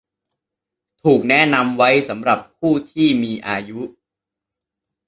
[1.03, 3.81] ถูกแนะนำไว้สำหรับผู้ที่มีอายุ